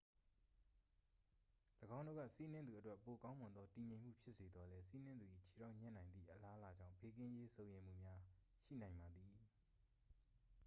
[1.97, 8.19] ၎င်းတို့က စီးနင်းသူအတွက် ပိုကောင်းမွန်သော တည်ငြိမ်မှု ဖြစ်စေသော်လည်း စီးနင်းသူ၏ ခြေထောက်ညှပ်နိုင်သည့် အလားအလာကြောင့် ဘေးကင်းရေး စိုးရိမ်မှုများ
[8.63, 9.31] ရှိနိုင်ပါသည်